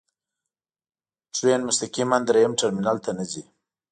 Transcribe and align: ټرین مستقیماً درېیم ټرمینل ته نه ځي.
ټرین 1.35 1.61
مستقیماً 1.67 2.17
درېیم 2.29 2.53
ټرمینل 2.59 2.97
ته 3.05 3.11
نه 3.17 3.23
ځي. 3.31 3.43